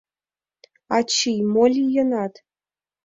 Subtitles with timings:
[0.97, 2.33] —Ачий, мо лийынат?